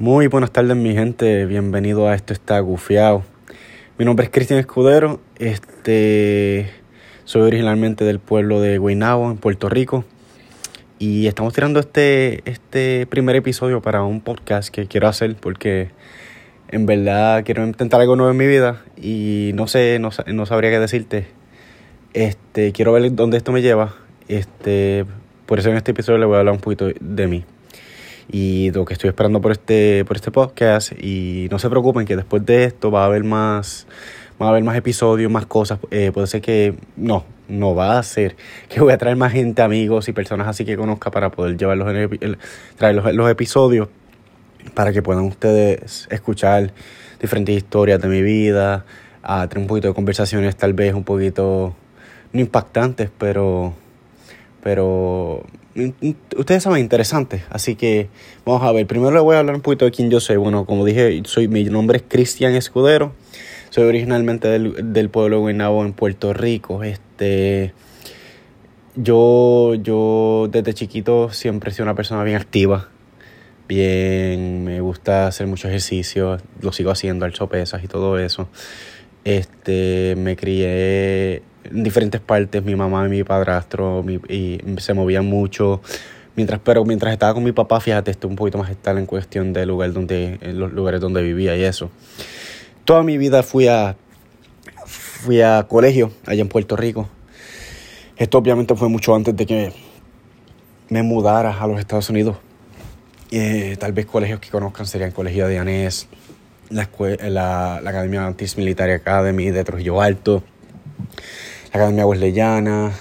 Muy 0.00 0.26
buenas 0.26 0.50
tardes 0.50 0.76
mi 0.76 0.92
gente, 0.92 1.46
bienvenido 1.46 2.08
a 2.08 2.16
Esto 2.16 2.32
está 2.32 2.58
gufiado. 2.58 3.22
Mi 3.96 4.04
nombre 4.04 4.24
es 4.24 4.32
Cristian 4.32 4.58
Escudero, 4.58 5.20
este, 5.38 6.68
soy 7.22 7.42
originalmente 7.42 8.04
del 8.04 8.18
pueblo 8.18 8.60
de 8.60 8.78
Guaynabo, 8.78 9.30
en 9.30 9.36
Puerto 9.36 9.68
Rico. 9.68 10.04
Y 10.98 11.28
estamos 11.28 11.54
tirando 11.54 11.78
este, 11.78 12.42
este 12.44 13.06
primer 13.06 13.36
episodio 13.36 13.82
para 13.82 14.02
un 14.02 14.20
podcast 14.20 14.70
que 14.70 14.88
quiero 14.88 15.06
hacer 15.06 15.36
porque 15.36 15.90
en 16.70 16.86
verdad 16.86 17.44
quiero 17.44 17.64
intentar 17.64 18.00
algo 18.00 18.16
nuevo 18.16 18.32
en 18.32 18.36
mi 18.36 18.48
vida 18.48 18.82
y 19.00 19.52
no 19.54 19.68
sé, 19.68 20.00
no, 20.00 20.10
no 20.26 20.44
sabría 20.44 20.70
qué 20.70 20.80
decirte. 20.80 21.28
Este, 22.14 22.72
quiero 22.72 22.92
ver 22.92 23.14
dónde 23.14 23.36
esto 23.36 23.52
me 23.52 23.62
lleva. 23.62 23.94
Este, 24.26 25.04
por 25.46 25.60
eso 25.60 25.70
en 25.70 25.76
este 25.76 25.92
episodio 25.92 26.18
le 26.18 26.26
voy 26.26 26.34
a 26.34 26.38
hablar 26.40 26.54
un 26.54 26.60
poquito 26.60 26.88
de 27.00 27.26
mí 27.28 27.44
y 28.30 28.70
lo 28.72 28.84
que 28.84 28.94
estoy 28.94 29.08
esperando 29.08 29.40
por 29.40 29.52
este, 29.52 30.04
por 30.04 30.16
este 30.16 30.30
podcast. 30.30 30.92
Y 30.92 31.48
no 31.50 31.58
se 31.58 31.68
preocupen 31.68 32.06
que 32.06 32.16
después 32.16 32.44
de 32.44 32.64
esto 32.64 32.90
va 32.90 33.02
a 33.02 33.06
haber 33.06 33.24
más, 33.24 33.86
va 34.40 34.46
a 34.46 34.48
haber 34.50 34.64
más 34.64 34.76
episodios, 34.76 35.30
más 35.30 35.46
cosas. 35.46 35.78
Eh, 35.90 36.10
puede 36.12 36.26
ser 36.26 36.40
que 36.40 36.74
no, 36.96 37.24
no 37.48 37.74
va 37.74 37.98
a 37.98 38.02
ser 38.02 38.36
que 38.68 38.80
voy 38.80 38.92
a 38.92 38.98
traer 38.98 39.16
más 39.16 39.32
gente, 39.32 39.62
amigos 39.62 40.08
y 40.08 40.12
personas 40.12 40.48
así 40.48 40.64
que 40.64 40.76
conozca 40.76 41.10
para 41.10 41.30
poder 41.30 41.56
llevarlos 41.56 41.88
en 41.90 41.96
el, 41.96 42.38
traer 42.76 42.94
los, 42.94 43.30
episodios 43.30 43.88
para 44.74 44.92
que 44.92 45.02
puedan 45.02 45.24
ustedes 45.24 46.08
escuchar 46.10 46.72
diferentes 47.20 47.54
historias 47.54 48.00
de 48.00 48.08
mi 48.08 48.22
vida, 48.22 48.84
a 49.22 49.46
tener 49.48 49.62
un 49.62 49.68
poquito 49.68 49.88
de 49.88 49.94
conversaciones 49.94 50.56
tal 50.56 50.72
vez 50.72 50.94
un 50.94 51.04
poquito 51.04 51.74
no 52.32 52.40
impactantes, 52.40 53.10
pero 53.16 53.74
pero 54.64 55.44
ustedes 56.38 56.62
saben 56.62 56.80
interesantes, 56.80 57.42
así 57.50 57.76
que 57.76 58.08
vamos 58.46 58.62
a 58.62 58.72
ver. 58.72 58.86
Primero 58.86 59.10
les 59.10 59.22
voy 59.22 59.36
a 59.36 59.40
hablar 59.40 59.54
un 59.54 59.60
poquito 59.60 59.84
de 59.84 59.90
quién 59.90 60.10
yo 60.10 60.20
soy. 60.20 60.38
Bueno, 60.38 60.64
como 60.64 60.86
dije, 60.86 61.20
soy 61.26 61.48
mi 61.48 61.64
nombre 61.64 61.98
es 61.98 62.04
Cristian 62.08 62.54
Escudero. 62.54 63.12
Soy 63.68 63.84
originalmente 63.84 64.48
del, 64.48 64.94
del 64.94 65.10
pueblo 65.10 65.36
de 65.36 65.42
Guaynabo 65.42 65.84
en 65.84 65.92
Puerto 65.92 66.32
Rico. 66.32 66.82
Este 66.82 67.74
yo 68.96 69.74
yo 69.74 70.48
desde 70.50 70.72
chiquito 70.72 71.30
siempre 71.30 71.70
he 71.70 71.74
sido 71.74 71.84
una 71.84 71.94
persona 71.94 72.24
bien 72.24 72.38
activa. 72.38 72.88
Bien, 73.68 74.64
me 74.64 74.80
gusta 74.80 75.26
hacer 75.26 75.46
mucho 75.46 75.68
ejercicio, 75.68 76.38
lo 76.62 76.72
sigo 76.72 76.90
haciendo, 76.90 77.26
alzo 77.26 77.50
pesas 77.50 77.84
y 77.84 77.88
todo 77.88 78.18
eso. 78.18 78.48
Este, 79.24 80.14
me 80.16 80.36
crié 80.36 81.42
en 81.64 81.82
diferentes 81.82 82.20
partes, 82.20 82.62
mi 82.62 82.76
mamá 82.76 83.06
y 83.06 83.10
mi 83.10 83.24
padrastro, 83.24 84.04
y 84.28 84.60
se 84.78 84.94
movían 84.94 85.26
mucho. 85.26 85.80
Mientras, 86.36 86.60
pero 86.64 86.84
mientras 86.84 87.12
estaba 87.12 87.32
con 87.32 87.44
mi 87.44 87.52
papá, 87.52 87.80
fíjate, 87.80 88.10
estoy 88.10 88.28
un 88.28 88.36
poquito 88.36 88.58
más 88.58 88.68
estable 88.68 89.00
en 89.00 89.06
cuestión 89.06 89.52
del 89.52 89.68
lugar 89.68 89.92
donde, 89.92 90.38
en 90.40 90.58
los 90.58 90.72
lugares 90.72 91.00
donde 91.00 91.22
vivía 91.22 91.56
y 91.56 91.62
eso. 91.62 91.90
Toda 92.84 93.02
mi 93.02 93.18
vida 93.18 93.42
fui 93.42 93.68
a, 93.68 93.96
fui 94.84 95.40
a 95.40 95.64
colegio 95.68 96.12
allá 96.26 96.42
en 96.42 96.48
Puerto 96.48 96.76
Rico. 96.76 97.08
Esto 98.16 98.38
obviamente 98.38 98.74
fue 98.74 98.88
mucho 98.88 99.14
antes 99.14 99.36
de 99.36 99.46
que 99.46 99.72
me 100.88 101.02
mudara 101.02 101.56
a 101.58 101.66
los 101.66 101.78
Estados 101.78 102.10
Unidos. 102.10 102.36
Eh, 103.30 103.76
tal 103.78 103.92
vez 103.92 104.06
colegios 104.06 104.40
que 104.40 104.50
conozcan 104.50 104.86
serían 104.86 105.10
Colegio 105.12 105.48
de 105.48 105.58
Anés, 105.58 106.08
la, 106.70 106.88
la, 107.28 107.80
la 107.82 107.90
Academia 107.90 108.26
Antis 108.26 108.56
Military 108.56 108.92
Academy 108.92 109.50
de 109.50 109.64
Trujillo 109.64 110.00
Alto, 110.00 110.44
Academia 111.74 112.06
Wesleyana, 112.06 112.92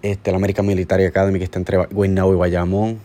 este, 0.00 0.30
la 0.30 0.36
American 0.36 0.64
Military 0.64 1.06
Academy 1.06 1.40
que 1.40 1.44
está 1.44 1.58
entre 1.58 1.76
Guaynabo 1.86 2.32
y 2.32 2.36
Bayamón, 2.36 3.00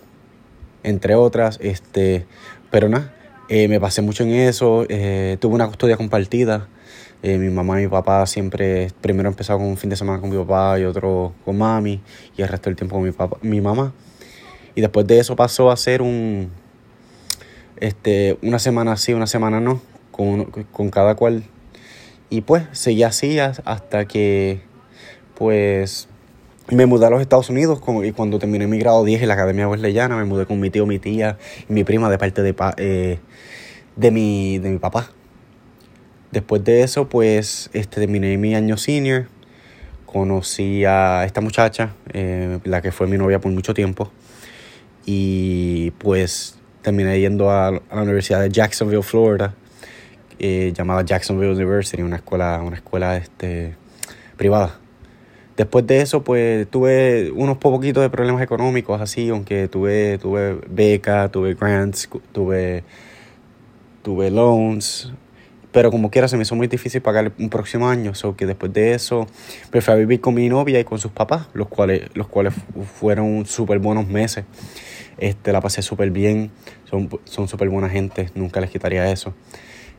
entre 0.83 1.15
otras. 1.15 1.57
Este, 1.59 2.27
pero 2.69 2.87
nada, 2.87 3.11
eh, 3.49 3.67
me 3.67 3.79
pasé 3.79 4.03
mucho 4.03 4.21
en 4.21 4.29
eso. 4.29 4.85
Eh, 4.87 5.37
tuve 5.39 5.55
una 5.55 5.65
custodia 5.65 5.97
compartida. 5.97 6.67
Eh, 7.23 7.39
mi 7.39 7.49
mamá 7.49 7.79
y 7.79 7.85
mi 7.85 7.89
papá 7.89 8.23
siempre, 8.27 8.91
primero 9.01 9.27
empezaba 9.27 9.57
con 9.57 9.67
un 9.69 9.75
fin 9.75 9.89
de 9.89 9.95
semana 9.95 10.21
con 10.21 10.29
mi 10.29 10.37
papá 10.37 10.79
y 10.79 10.83
otro 10.83 11.33
con 11.43 11.57
mami 11.57 11.99
y 12.37 12.43
el 12.43 12.47
resto 12.47 12.69
del 12.69 12.75
tiempo 12.75 12.95
con 12.95 13.03
mi, 13.03 13.11
papá, 13.11 13.37
mi 13.41 13.61
mamá. 13.61 13.91
Y 14.75 14.81
después 14.81 15.07
de 15.07 15.17
eso 15.17 15.35
pasó 15.35 15.71
a 15.71 15.77
ser 15.77 16.03
un, 16.03 16.51
este, 17.77 18.37
una 18.43 18.59
semana 18.59 18.95
sí, 18.97 19.13
una 19.13 19.25
semana 19.25 19.59
no, 19.59 19.81
con, 20.11 20.45
con 20.45 20.91
cada 20.91 21.15
cual 21.15 21.43
y 22.29 22.41
pues 22.41 22.63
seguí 22.71 23.03
así 23.03 23.39
hasta 23.39 24.05
que 24.05 24.61
pues 25.35 26.07
me 26.69 26.85
mudé 26.85 27.07
a 27.07 27.09
los 27.09 27.21
Estados 27.21 27.49
Unidos 27.49 27.81
y 28.03 28.11
cuando 28.11 28.37
terminé 28.37 28.67
mi 28.67 28.77
grado 28.77 29.03
10 29.03 29.21
en 29.21 29.27
la 29.27 29.33
Academia 29.33 29.67
Wesleyana 29.67 30.15
me 30.15 30.25
mudé 30.25 30.45
con 30.45 30.59
mi 30.59 30.69
tío, 30.69 30.85
mi 30.85 30.99
tía 30.99 31.37
y 31.67 31.73
mi 31.73 31.83
prima 31.83 32.09
de 32.09 32.17
parte 32.17 32.43
de, 32.43 32.55
eh, 32.77 33.19
de, 33.95 34.11
mi, 34.11 34.59
de 34.59 34.69
mi 34.69 34.77
papá. 34.77 35.09
Después 36.31 36.63
de 36.63 36.83
eso 36.83 37.09
pues 37.09 37.71
este, 37.73 38.01
terminé 38.01 38.37
mi 38.37 38.53
año 38.53 38.77
senior, 38.77 39.27
conocí 40.05 40.85
a 40.85 41.25
esta 41.25 41.41
muchacha, 41.41 41.95
eh, 42.13 42.59
la 42.63 42.81
que 42.81 42.91
fue 42.91 43.07
mi 43.07 43.17
novia 43.17 43.39
por 43.39 43.51
mucho 43.51 43.73
tiempo 43.73 44.11
y 45.05 45.91
pues 45.97 46.59
terminé 46.83 47.19
yendo 47.19 47.49
a 47.49 47.71
la 47.71 48.01
Universidad 48.01 48.41
de 48.41 48.49
Jacksonville, 48.49 49.01
Florida 49.01 49.55
eh, 50.39 50.73
llamada 50.75 51.03
Jacksonville 51.03 51.51
University, 51.51 52.01
una 52.01 52.17
escuela, 52.17 52.61
una 52.63 52.77
escuela 52.77 53.17
este, 53.17 53.75
privada. 54.37 54.79
Después 55.57 55.85
de 55.85 55.99
eso, 55.99 56.23
pues 56.23 56.69
tuve 56.69 57.31
unos 57.31 57.57
poquitos 57.57 58.01
de 58.01 58.09
problemas 58.09 58.41
económicos, 58.41 59.01
así, 59.01 59.27
aunque 59.27 59.67
tuve, 59.67 60.17
tuve 60.17 60.57
beca, 60.69 61.29
tuve 61.29 61.53
grants, 61.55 62.09
tuve, 62.31 62.85
tuve 64.01 64.31
loans, 64.31 65.11
pero 65.73 65.91
como 65.91 66.09
quiera 66.09 66.29
se 66.29 66.37
me 66.37 66.43
hizo 66.43 66.55
muy 66.55 66.67
difícil 66.67 67.01
pagar 67.01 67.33
un 67.37 67.49
próximo 67.49 67.89
año, 67.89 68.15
so 68.15 68.37
que 68.37 68.45
después 68.45 68.71
de 68.71 68.93
eso 68.93 69.27
preferí 69.69 69.97
pues, 69.97 70.07
vivir 70.07 70.21
con 70.21 70.33
mi 70.33 70.47
novia 70.47 70.79
y 70.79 70.85
con 70.85 70.97
sus 70.97 71.11
papás, 71.11 71.47
los 71.53 71.67
cuales, 71.67 72.09
los 72.13 72.27
cuales 72.27 72.53
fueron 72.97 73.45
súper 73.45 73.79
buenos 73.79 74.07
meses. 74.07 74.45
Este, 75.17 75.51
la 75.51 75.59
pasé 75.59 75.81
súper 75.81 76.09
bien, 76.11 76.51
son 77.25 77.49
súper 77.49 77.67
buena 77.67 77.89
gente, 77.89 78.29
nunca 78.33 78.61
les 78.61 78.69
quitaría 78.69 79.11
eso. 79.11 79.33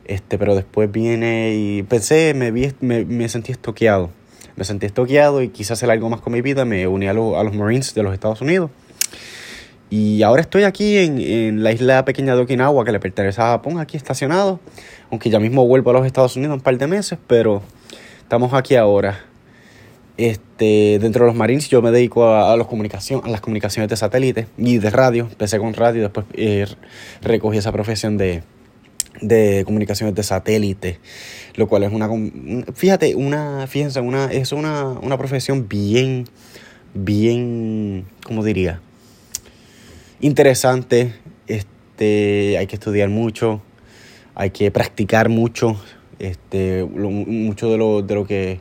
Este, 0.05 0.37
pero 0.37 0.55
después 0.55 0.91
viene 0.91 1.55
y 1.55 1.83
pensé, 1.83 2.33
me, 2.33 2.51
vi, 2.51 2.71
me, 2.81 3.05
me 3.05 3.29
sentí 3.29 3.51
estoqueado. 3.51 4.09
Me 4.55 4.65
sentí 4.65 4.85
estoqueado 4.85 5.41
y 5.41 5.49
quise 5.49 5.73
hacer 5.73 5.89
algo 5.89 6.09
más 6.09 6.21
con 6.21 6.33
mi 6.33 6.41
vida. 6.41 6.65
Me 6.65 6.87
uní 6.87 7.07
a, 7.07 7.11
a 7.11 7.13
los 7.13 7.53
Marines 7.55 7.93
de 7.93 8.03
los 8.03 8.13
Estados 8.13 8.41
Unidos. 8.41 8.69
Y 9.89 10.23
ahora 10.23 10.41
estoy 10.41 10.63
aquí 10.63 10.97
en, 10.97 11.19
en, 11.19 11.63
la 11.63 11.73
isla 11.73 12.05
pequeña 12.05 12.35
de 12.35 12.41
Okinawa 12.41 12.85
que 12.85 12.93
le 12.93 12.99
pertenece 12.99 13.41
a 13.41 13.47
Japón, 13.51 13.79
aquí 13.79 13.97
estacionado. 13.97 14.59
Aunque 15.09 15.29
ya 15.29 15.39
mismo 15.39 15.67
vuelvo 15.67 15.89
a 15.89 15.93
los 15.93 16.05
Estados 16.05 16.35
Unidos 16.37 16.55
un 16.55 16.61
par 16.61 16.77
de 16.77 16.87
meses, 16.87 17.19
pero 17.27 17.61
estamos 18.21 18.53
aquí 18.53 18.75
ahora. 18.75 19.19
Este, 20.17 20.99
dentro 20.99 21.25
de 21.25 21.31
los 21.31 21.35
Marines 21.35 21.67
yo 21.67 21.81
me 21.81 21.91
dedico 21.91 22.25
a, 22.25 22.53
a, 22.53 22.55
los 22.55 22.67
comunicación, 22.67 23.21
a 23.25 23.29
las 23.29 23.41
comunicaciones 23.41 23.89
de 23.89 23.97
satélite 23.97 24.47
y 24.57 24.77
de 24.77 24.89
radio. 24.89 25.27
Empecé 25.29 25.59
con 25.59 25.73
radio, 25.73 26.03
después 26.03 26.25
eh, 26.33 26.67
recogí 27.21 27.57
esa 27.57 27.71
profesión 27.71 28.17
de, 28.17 28.43
de 29.19 29.63
comunicaciones 29.65 30.15
de 30.15 30.23
satélite, 30.23 30.99
lo 31.55 31.67
cual 31.67 31.83
es 31.83 31.91
una, 31.91 32.09
fíjate, 32.73 33.15
una, 33.15 33.67
fíjense, 33.67 33.99
una, 33.99 34.31
es 34.31 34.51
una, 34.51 34.87
una 34.87 35.17
profesión 35.17 35.67
bien, 35.67 36.25
bien, 36.93 38.05
¿cómo 38.23 38.43
diría? 38.43 38.81
Interesante, 40.21 41.13
este, 41.47 42.57
hay 42.57 42.67
que 42.67 42.75
estudiar 42.75 43.09
mucho, 43.09 43.61
hay 44.35 44.51
que 44.51 44.71
practicar 44.71 45.29
mucho, 45.29 45.79
este, 46.19 46.83
mucho 46.83 47.69
de 47.69 47.77
lo, 47.77 48.01
de 48.01 48.15
lo 48.15 48.25
que 48.25 48.59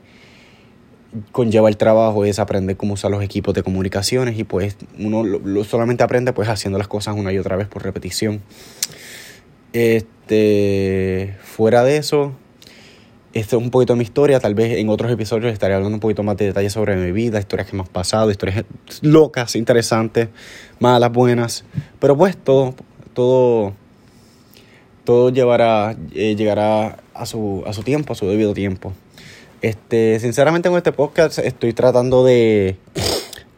conlleva 1.33 1.69
el 1.69 1.77
trabajo 1.77 2.25
es 2.25 2.39
aprender 2.39 2.77
cómo 2.77 2.95
usar 2.95 3.11
los 3.11 3.23
equipos 3.23 3.55
de 3.55 3.63
comunicaciones 3.63 4.39
y 4.39 4.45
pues 4.45 4.77
uno 4.99 5.25
solamente 5.65 6.05
aprende 6.05 6.33
pues 6.33 6.49
haciendo 6.49 6.79
las 6.79 6.89
cosas 6.89 7.17
una 7.17 7.33
y 7.33 7.39
otra 7.39 7.57
vez 7.57 7.69
por 7.69 7.83
repetición. 7.83 8.41
Este, 9.73 11.37
fuera 11.43 11.85
de 11.85 11.97
eso, 11.97 12.33
esto 13.33 13.57
es 13.57 13.63
un 13.63 13.71
poquito 13.71 13.93
de 13.93 13.99
mi 13.99 14.05
historia. 14.05 14.41
Tal 14.41 14.55
vez 14.55 14.79
en 14.79 14.89
otros 14.89 15.11
episodios 15.13 15.53
estaré 15.53 15.75
hablando 15.75 15.97
un 15.97 16.01
poquito 16.01 16.23
más 16.23 16.37
de 16.37 16.47
detalles 16.47 16.73
sobre 16.73 16.97
mi 16.97 17.13
vida, 17.13 17.39
historias 17.39 17.69
que 17.69 17.77
me 17.77 17.83
han 17.83 17.89
pasado, 17.89 18.31
historias 18.31 18.65
locas, 19.03 19.55
interesantes, 19.55 20.29
malas, 20.81 21.13
buenas. 21.13 21.65
Pero 22.01 22.17
pues 22.17 22.37
todo, 22.37 22.75
todo, 23.15 23.75
todo 25.05 25.31
llevará, 25.31 25.97
eh, 26.15 26.35
llegará 26.35 26.99
a 27.15 27.27
su, 27.27 27.63
a 27.67 27.73
su 27.73 27.83
tiempo, 27.83 28.15
a 28.15 28.17
su 28.17 28.27
debido 28.27 28.53
tiempo. 28.53 28.93
Este, 29.63 30.19
sinceramente 30.21 30.69
con 30.71 30.79
este 30.79 30.91
podcast 30.91 31.39
estoy 31.39 31.75
tratando 31.75 32.25
de, 32.25 32.77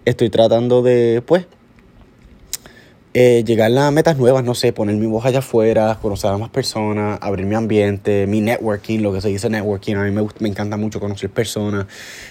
estoy 0.05 0.31
tratando 0.31 0.83
de, 0.83 1.23
pues, 1.25 1.47
eh, 3.15 3.45
llegar 3.47 3.77
a 3.77 3.91
metas 3.91 4.17
nuevas, 4.17 4.43
no 4.45 4.55
sé, 4.55 4.73
poner 4.73 4.97
mi 4.97 5.07
voz 5.07 5.25
allá 5.27 5.41
afuera, 5.41 5.99
conocer 6.01 6.31
a 6.31 6.39
más 6.39 6.51
personas, 6.51 7.19
abrir 7.21 7.47
mi 7.47 7.55
ambiente, 7.55 8.27
mi 8.27 8.41
networking, 8.41 9.01
lo 9.01 9.13
que 9.13 9.21
se 9.21 9.29
dice 9.29 9.51
networking. 9.51 9.97
A 9.97 10.05
mí 10.05 10.11
me, 10.11 10.27
me 10.39 10.49
encanta 10.49 10.77
mucho 10.77 10.99
conocer 10.99 11.31
personas, 11.31 11.87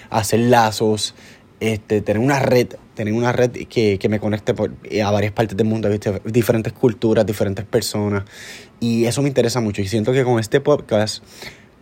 hacer 0.10 0.40
lazos, 0.40 1.14
este, 1.62 2.02
tener 2.02 2.22
una 2.22 2.40
red, 2.40 2.70
tener 2.96 3.14
una 3.14 3.32
red 3.32 3.52
que, 3.52 4.00
me 4.10 4.20
conecte 4.20 4.54
a 5.04 5.12
varias 5.12 5.32
partes 5.32 5.56
del 5.56 5.68
mundo, 5.68 5.90
diferentes 6.26 6.74
culturas, 6.74 7.26
diferentes 7.26 7.66
personas. 7.66 8.24
Y 8.80 9.06
eso 9.06 9.22
me 9.22 9.28
interesa 9.28 9.62
mucho. 9.62 9.84
Y 9.84 9.88
siento 9.88 10.12
que 10.12 10.24
con 10.24 10.40
este 10.40 10.60
podcast 10.60 11.24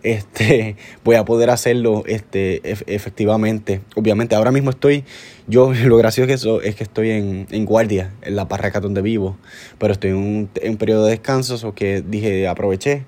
este, 0.03 0.75
voy 1.03 1.15
a 1.15 1.25
poder 1.25 1.49
hacerlo 1.49 2.03
este, 2.05 2.61
efectivamente. 2.63 3.81
Obviamente, 3.95 4.35
ahora 4.35 4.51
mismo 4.51 4.69
estoy, 4.69 5.03
yo 5.47 5.73
lo 5.85 5.97
gracioso 5.97 6.27
que 6.27 6.33
eso 6.33 6.61
es 6.61 6.75
que 6.75 6.83
estoy 6.83 7.11
en, 7.11 7.47
en 7.51 7.65
guardia, 7.65 8.13
en 8.21 8.35
la 8.35 8.47
parraca 8.47 8.79
donde 8.79 9.01
vivo, 9.01 9.37
pero 9.77 9.93
estoy 9.93 10.11
en 10.11 10.17
un, 10.17 10.49
en 10.55 10.77
periodo 10.77 11.05
de 11.05 11.11
descanso, 11.11 11.55
o 11.67 11.73
que 11.73 12.01
dije, 12.01 12.47
aproveché, 12.47 13.05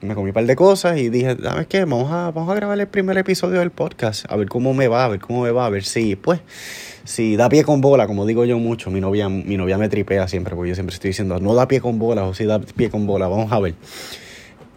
me 0.00 0.14
comí 0.14 0.28
un 0.28 0.34
par 0.34 0.44
de 0.46 0.56
cosas 0.56 0.98
y 0.98 1.08
dije, 1.08 1.36
¿sabes 1.42 1.66
qué? 1.66 1.80
Vamos 1.80 2.12
a, 2.12 2.30
vamos 2.30 2.50
a 2.50 2.54
grabar 2.54 2.78
el 2.78 2.86
primer 2.86 3.16
episodio 3.18 3.60
del 3.60 3.70
podcast, 3.70 4.30
a 4.30 4.36
ver 4.36 4.48
cómo 4.48 4.74
me 4.74 4.88
va, 4.88 5.04
a 5.04 5.08
ver 5.08 5.20
cómo 5.20 5.42
me 5.42 5.50
va, 5.50 5.66
a 5.66 5.70
ver 5.70 5.84
si, 5.84 6.16
pues, 6.16 6.40
si 7.04 7.36
da 7.36 7.48
pie 7.48 7.64
con 7.64 7.80
bola, 7.80 8.06
como 8.06 8.26
digo 8.26 8.44
yo 8.44 8.58
mucho, 8.58 8.90
mi 8.90 9.00
novia, 9.00 9.28
mi 9.28 9.56
novia 9.56 9.78
me 9.78 9.88
tripea 9.88 10.28
siempre, 10.28 10.54
porque 10.54 10.70
yo 10.70 10.74
siempre 10.74 10.94
estoy 10.94 11.10
diciendo, 11.10 11.40
no 11.40 11.54
da 11.54 11.66
pie 11.66 11.80
con 11.80 11.98
bola, 11.98 12.24
o 12.24 12.34
si 12.34 12.44
da 12.44 12.60
pie 12.60 12.90
con 12.90 13.06
bola, 13.06 13.28
vamos 13.28 13.50
a 13.52 13.60
ver. 13.60 13.74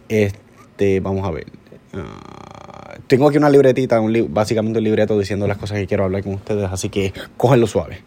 Este, 0.08 0.49
este, 0.80 1.00
vamos 1.00 1.26
a 1.26 1.30
ver. 1.30 1.46
Ah, 1.92 2.96
tengo 3.06 3.28
aquí 3.28 3.36
una 3.36 3.50
libretita, 3.50 4.00
un 4.00 4.28
básicamente 4.30 4.78
un 4.78 4.84
libreto 4.84 5.18
diciendo 5.18 5.46
las 5.46 5.58
cosas 5.58 5.78
que 5.78 5.86
quiero 5.86 6.04
hablar 6.04 6.22
con 6.22 6.32
ustedes, 6.32 6.70
así 6.72 6.88
que 6.88 7.12
cógenlo 7.36 7.66
suave. 7.66 8.02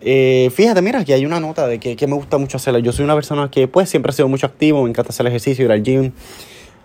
Eh, 0.00 0.50
fíjate, 0.54 0.80
mira, 0.80 1.00
aquí 1.00 1.12
hay 1.12 1.26
una 1.26 1.40
nota 1.40 1.66
de 1.66 1.78
que, 1.78 2.06
me 2.06 2.14
gusta 2.14 2.38
mucho 2.38 2.56
hacerla. 2.56 2.80
Yo 2.80 2.90
soy 2.92 3.04
una 3.04 3.14
persona 3.14 3.50
que 3.50 3.68
pues 3.68 3.90
siempre 3.90 4.10
ha 4.10 4.12
sido 4.14 4.28
mucho 4.28 4.46
activo, 4.46 4.82
me 4.82 4.88
encanta 4.88 5.10
hacer 5.10 5.26
ejercicio, 5.26 5.66
ir 5.66 5.72
al 5.72 5.82
gym, 5.82 6.12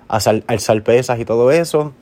alzar 0.10 0.83
pesas 0.83 1.18
y 1.18 1.24
todo 1.24 1.51
eso. 1.51 1.94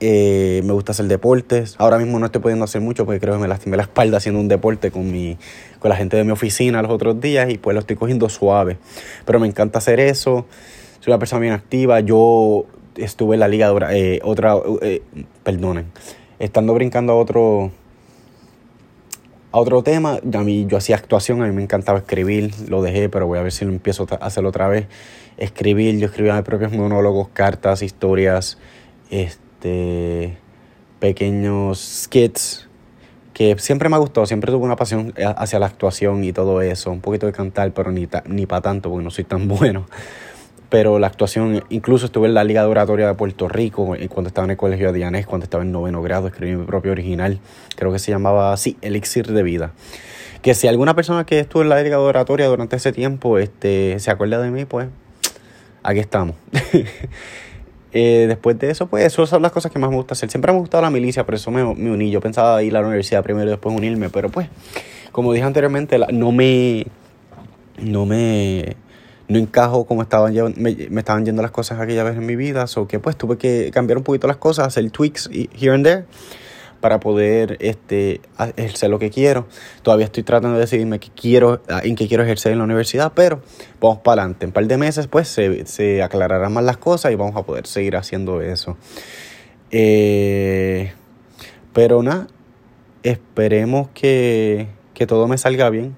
Eh, 0.00 0.62
me 0.64 0.72
gusta 0.72 0.92
hacer 0.92 1.06
deportes. 1.06 1.76
Ahora 1.78 1.98
mismo 1.98 2.18
no 2.18 2.26
estoy 2.26 2.40
pudiendo 2.40 2.64
hacer 2.64 2.80
mucho 2.80 3.06
porque 3.06 3.20
creo 3.20 3.34
que 3.34 3.40
me 3.40 3.48
lastimé 3.48 3.76
la 3.76 3.84
espalda 3.84 4.18
haciendo 4.18 4.40
un 4.40 4.48
deporte 4.48 4.90
con, 4.90 5.10
mi, 5.10 5.38
con 5.78 5.88
la 5.88 5.96
gente 5.96 6.16
de 6.16 6.24
mi 6.24 6.32
oficina 6.32 6.82
los 6.82 6.90
otros 6.90 7.20
días 7.20 7.48
y 7.50 7.58
pues 7.58 7.74
lo 7.74 7.80
estoy 7.80 7.96
cogiendo 7.96 8.28
suave. 8.28 8.78
Pero 9.24 9.38
me 9.38 9.46
encanta 9.46 9.78
hacer 9.78 10.00
eso. 10.00 10.46
Soy 11.00 11.12
una 11.12 11.18
persona 11.18 11.40
bien 11.40 11.52
activa. 11.52 12.00
Yo 12.00 12.66
estuve 12.96 13.36
en 13.36 13.40
la 13.40 13.48
liga 13.48 13.72
eh, 13.92 14.20
otra, 14.22 14.56
eh, 14.82 15.02
perdonen, 15.42 15.86
estando 16.38 16.74
brincando 16.74 17.12
a 17.12 17.16
otro 17.16 17.70
a 19.52 19.58
otro 19.58 19.84
tema, 19.84 20.18
a 20.32 20.38
mí, 20.42 20.66
yo 20.66 20.76
hacía 20.76 20.96
actuación, 20.96 21.40
a 21.40 21.46
mí 21.46 21.52
me 21.52 21.62
encantaba 21.62 22.00
escribir, 22.00 22.52
lo 22.68 22.82
dejé, 22.82 23.08
pero 23.08 23.28
voy 23.28 23.38
a 23.38 23.42
ver 23.42 23.52
si 23.52 23.64
lo 23.64 23.70
empiezo 23.70 24.04
a 24.10 24.26
hacerlo 24.26 24.48
otra 24.48 24.66
vez. 24.66 24.88
Escribir, 25.36 25.96
yo 25.96 26.06
escribía 26.06 26.34
mis 26.34 26.42
propios 26.42 26.72
monólogos, 26.72 27.28
cartas, 27.28 27.82
historias, 27.82 28.58
este 29.10 29.43
este, 29.64 30.36
pequeños 31.00 32.04
skits 32.04 32.68
que 33.32 33.56
siempre 33.58 33.88
me 33.88 33.96
ha 33.96 33.98
gustado, 33.98 34.26
siempre 34.26 34.52
tuve 34.52 34.64
una 34.64 34.76
pasión 34.76 35.12
hacia 35.36 35.58
la 35.58 35.66
actuación 35.66 36.22
y 36.22 36.32
todo 36.32 36.60
eso, 36.60 36.92
un 36.92 37.00
poquito 37.00 37.26
de 37.26 37.32
cantar, 37.32 37.72
pero 37.72 37.90
ni, 37.90 38.06
ni 38.26 38.46
para 38.46 38.60
tanto 38.60 38.90
porque 38.90 39.02
no 39.02 39.10
soy 39.10 39.24
tan 39.24 39.48
bueno. 39.48 39.86
Pero 40.68 40.98
la 40.98 41.06
actuación, 41.06 41.64
incluso 41.70 42.06
estuve 42.06 42.28
en 42.28 42.34
la 42.34 42.44
Liga 42.44 42.62
de 42.62 42.68
Oratoria 42.68 43.06
de 43.06 43.14
Puerto 43.14 43.48
Rico 43.48 43.96
cuando 44.08 44.28
estaba 44.28 44.44
en 44.44 44.52
el 44.52 44.56
Colegio 44.56 44.92
de 44.92 44.98
Dianés, 44.98 45.26
cuando 45.26 45.44
estaba 45.44 45.62
en 45.62 45.72
noveno 45.72 46.02
grado, 46.02 46.28
escribí 46.28 46.56
mi 46.56 46.66
propio 46.66 46.92
original, 46.92 47.40
creo 47.74 47.90
que 47.90 47.98
se 47.98 48.10
llamaba, 48.10 48.56
sí, 48.56 48.76
Elixir 48.82 49.32
de 49.32 49.42
Vida. 49.42 49.72
Que 50.42 50.54
si 50.54 50.68
alguna 50.68 50.94
persona 50.94 51.24
que 51.24 51.40
estuvo 51.40 51.62
en 51.62 51.70
la 51.70 51.82
Liga 51.82 51.96
de 51.96 52.02
Oratoria 52.02 52.46
durante 52.48 52.76
ese 52.76 52.92
tiempo 52.92 53.38
este, 53.38 53.98
se 53.98 54.10
acuerda 54.10 54.40
de 54.42 54.50
mí, 54.50 54.64
pues 54.66 54.88
aquí 55.82 56.00
estamos. 56.00 56.36
Eh, 57.96 58.24
después 58.26 58.58
de 58.58 58.70
eso, 58.70 58.88
pues 58.88 59.04
esas 59.04 59.28
son 59.28 59.40
las 59.40 59.52
cosas 59.52 59.70
que 59.70 59.78
más 59.78 59.88
me 59.88 59.94
gusta 59.94 60.14
hacer. 60.14 60.28
Siempre 60.28 60.50
me 60.50 60.58
ha 60.58 60.60
gustado 60.60 60.82
la 60.82 60.90
milicia, 60.90 61.24
por 61.24 61.36
eso 61.36 61.52
me, 61.52 61.62
uní. 61.62 62.10
Yo 62.10 62.20
pensaba 62.20 62.60
ir 62.60 62.76
a 62.76 62.80
la 62.80 62.88
universidad 62.88 63.22
primero 63.22 63.46
y 63.46 63.50
después 63.50 63.74
unirme, 63.74 64.10
pero 64.10 64.30
pues, 64.30 64.48
como 65.12 65.32
dije 65.32 65.46
anteriormente, 65.46 65.96
no 66.12 66.32
me. 66.32 66.86
No 67.78 68.04
me. 68.04 68.76
No 69.28 69.38
encajo 69.38 69.86
como 69.86 70.02
estaban 70.02 70.34
me, 70.56 70.76
me, 70.90 71.00
estaban 71.00 71.24
yendo 71.24 71.40
las 71.40 71.52
cosas 71.52 71.80
aquella 71.80 72.02
vez 72.02 72.16
en 72.16 72.26
mi 72.26 72.34
vida, 72.34 72.66
o 72.76 72.88
que 72.88 72.98
pues 72.98 73.16
tuve 73.16 73.38
que 73.38 73.70
cambiar 73.72 73.96
un 73.96 74.04
poquito 74.04 74.26
las 74.26 74.36
cosas, 74.36 74.66
hacer 74.66 74.90
tweaks 74.90 75.30
here 75.32 75.72
and 75.72 75.84
there 75.84 76.04
para 76.84 77.00
poder 77.00 77.56
este, 77.60 78.20
ejercer 78.58 78.90
lo 78.90 78.98
que 78.98 79.08
quiero. 79.08 79.46
Todavía 79.80 80.04
estoy 80.04 80.22
tratando 80.22 80.56
de 80.56 80.60
decidirme 80.60 81.00
qué 81.00 81.08
quiero, 81.16 81.62
en 81.82 81.96
qué 81.96 82.06
quiero 82.06 82.24
ejercer 82.24 82.52
en 82.52 82.58
la 82.58 82.64
universidad, 82.64 83.12
pero 83.14 83.40
vamos 83.80 84.00
para 84.00 84.20
adelante. 84.20 84.44
En 84.44 84.50
un 84.50 84.52
par 84.52 84.66
de 84.66 84.76
meses 84.76 85.06
pues 85.06 85.28
se, 85.28 85.64
se 85.64 86.02
aclararán 86.02 86.52
más 86.52 86.62
las 86.62 86.76
cosas 86.76 87.10
y 87.10 87.14
vamos 87.14 87.36
a 87.36 87.42
poder 87.44 87.66
seguir 87.66 87.96
haciendo 87.96 88.42
eso. 88.42 88.76
Eh, 89.70 90.92
pero 91.72 92.02
nada, 92.02 92.26
esperemos 93.02 93.88
que, 93.94 94.66
que 94.92 95.06
todo 95.06 95.26
me 95.26 95.38
salga 95.38 95.70
bien. 95.70 95.96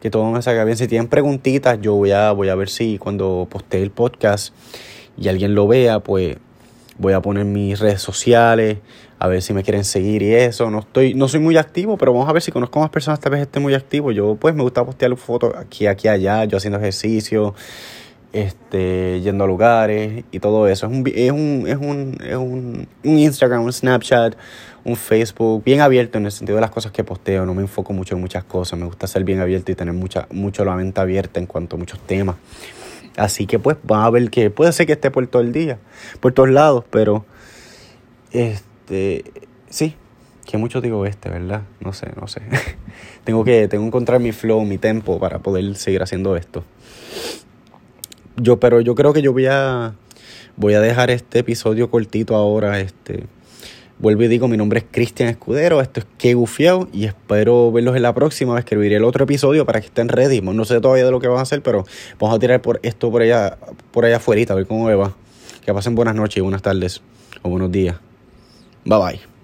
Que 0.00 0.10
todo 0.10 0.28
me 0.32 0.42
salga 0.42 0.64
bien. 0.64 0.76
Si 0.76 0.88
tienen 0.88 1.06
preguntitas, 1.06 1.78
yo 1.80 1.94
voy 1.94 2.10
a, 2.10 2.32
voy 2.32 2.48
a 2.48 2.56
ver 2.56 2.70
si 2.70 2.98
cuando 2.98 3.46
postee 3.48 3.84
el 3.84 3.92
podcast 3.92 4.52
y 5.16 5.28
alguien 5.28 5.54
lo 5.54 5.68
vea, 5.68 6.00
pues 6.00 6.38
voy 6.98 7.12
a 7.12 7.20
poner 7.20 7.44
mis 7.44 7.78
redes 7.78 8.02
sociales, 8.02 8.78
a 9.18 9.28
ver 9.28 9.42
si 9.42 9.52
me 9.52 9.62
quieren 9.62 9.84
seguir 9.84 10.22
y 10.22 10.34
eso. 10.34 10.70
No 10.70 10.80
estoy, 10.80 11.14
no 11.14 11.28
soy 11.28 11.40
muy 11.40 11.56
activo, 11.56 11.96
pero 11.96 12.12
vamos 12.12 12.28
a 12.28 12.32
ver 12.32 12.42
si 12.42 12.52
conozco 12.52 12.80
más 12.80 12.90
personas, 12.90 13.20
tal 13.20 13.32
vez 13.32 13.42
esté 13.42 13.60
muy 13.60 13.74
activo. 13.74 14.12
Yo 14.12 14.36
pues 14.36 14.54
me 14.54 14.62
gusta 14.62 14.84
postear 14.84 15.16
fotos 15.16 15.54
aquí, 15.56 15.86
aquí, 15.86 16.08
allá, 16.08 16.44
yo 16.44 16.58
haciendo 16.58 16.78
ejercicio, 16.78 17.54
este, 18.32 19.20
yendo 19.20 19.44
a 19.44 19.46
lugares 19.46 20.24
y 20.30 20.40
todo 20.40 20.68
eso. 20.68 20.86
Es 20.86 20.92
un, 20.92 21.06
es 21.14 21.32
un, 21.32 21.64
es 21.66 21.76
un, 21.76 22.18
es 22.20 22.36
un, 22.36 22.88
un 23.04 23.18
Instagram, 23.18 23.62
un 23.62 23.72
Snapchat, 23.72 24.34
un 24.84 24.96
Facebook, 24.96 25.64
bien 25.64 25.80
abierto 25.80 26.18
en 26.18 26.26
el 26.26 26.32
sentido 26.32 26.56
de 26.56 26.62
las 26.62 26.70
cosas 26.70 26.92
que 26.92 27.04
posteo. 27.04 27.46
No 27.46 27.54
me 27.54 27.62
enfoco 27.62 27.92
mucho 27.92 28.14
en 28.14 28.20
muchas 28.20 28.44
cosas. 28.44 28.78
Me 28.78 28.86
gusta 28.86 29.06
ser 29.06 29.24
bien 29.24 29.40
abierto 29.40 29.72
y 29.72 29.74
tener 29.74 29.94
mucha, 29.94 30.26
mucho 30.30 30.64
la 30.64 30.74
mente 30.76 31.00
abierta 31.00 31.40
en 31.40 31.46
cuanto 31.46 31.76
a 31.76 31.78
muchos 31.78 32.00
temas. 32.00 32.36
Así 33.18 33.46
que 33.46 33.58
pues 33.58 33.76
va 33.90 34.04
a 34.04 34.10
ver 34.10 34.30
que 34.30 34.48
puede 34.50 34.72
ser 34.72 34.86
que 34.86 34.92
esté 34.92 35.10
por 35.10 35.26
todo 35.26 35.42
el 35.42 35.52
día, 35.52 35.78
por 36.20 36.32
todos 36.32 36.48
lados, 36.48 36.84
pero 36.88 37.26
este 38.30 39.24
sí, 39.68 39.96
que 40.46 40.56
mucho 40.56 40.80
digo 40.80 41.04
este, 41.04 41.28
¿verdad? 41.28 41.62
No 41.80 41.92
sé, 41.92 42.12
no 42.18 42.28
sé. 42.28 42.42
tengo 43.24 43.44
que 43.44 43.66
tengo 43.66 43.82
que 43.82 43.88
encontrar 43.88 44.20
mi 44.20 44.32
flow, 44.32 44.64
mi 44.64 44.78
tempo 44.78 45.18
para 45.18 45.40
poder 45.40 45.74
seguir 45.74 46.02
haciendo 46.02 46.36
esto. 46.36 46.62
Yo 48.36 48.60
pero 48.60 48.80
yo 48.80 48.94
creo 48.94 49.12
que 49.12 49.20
yo 49.20 49.32
voy 49.32 49.46
a 49.46 49.94
voy 50.56 50.74
a 50.74 50.80
dejar 50.80 51.10
este 51.10 51.40
episodio 51.40 51.90
cortito 51.90 52.36
ahora, 52.36 52.78
este 52.78 53.26
Vuelvo 54.00 54.22
y 54.22 54.28
digo, 54.28 54.46
mi 54.46 54.56
nombre 54.56 54.78
es 54.78 54.86
Cristian 54.90 55.28
Escudero, 55.28 55.80
esto 55.80 56.00
es 56.00 56.06
Que 56.18 56.34
Gufiao 56.34 56.88
y 56.92 57.06
espero 57.06 57.72
verlos 57.72 57.96
en 57.96 58.02
la 58.02 58.14
próxima. 58.14 58.56
Escribiré 58.56 58.96
el 58.96 59.04
otro 59.04 59.24
episodio 59.24 59.66
para 59.66 59.80
que 59.80 59.86
estén 59.86 60.08
ready. 60.08 60.40
No 60.40 60.64
sé 60.64 60.80
todavía 60.80 61.04
de 61.04 61.10
lo 61.10 61.18
que 61.18 61.26
van 61.26 61.38
a 61.38 61.42
hacer, 61.42 61.62
pero 61.62 61.84
vamos 62.20 62.36
a 62.36 62.38
tirar 62.38 62.62
por 62.62 62.78
esto 62.84 63.10
por 63.10 63.22
allá, 63.22 63.58
por 63.90 64.04
allá 64.04 64.18
afuera, 64.18 64.52
a 64.52 64.54
ver 64.54 64.66
cómo 64.66 64.86
me 64.86 64.94
va. 64.94 65.16
Que 65.64 65.74
pasen 65.74 65.96
buenas 65.96 66.14
noches 66.14 66.42
buenas 66.42 66.62
tardes 66.62 67.02
o 67.42 67.50
buenos 67.50 67.72
días. 67.72 67.96
Bye 68.84 68.98
bye. 68.98 69.37